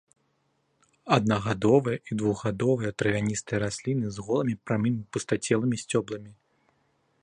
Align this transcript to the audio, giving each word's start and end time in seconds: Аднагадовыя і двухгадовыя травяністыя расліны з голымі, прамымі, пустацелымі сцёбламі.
Аднагадовыя 1.17 1.97
і 2.09 2.17
двухгадовыя 2.21 2.91
травяністыя 3.03 3.57
расліны 3.67 4.05
з 4.17 4.27
голымі, 4.31 4.53
прамымі, 4.69 5.01
пустацелымі 5.17 5.75
сцёбламі. 5.85 6.31